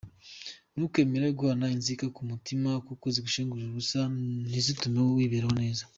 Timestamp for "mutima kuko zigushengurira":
2.31-3.67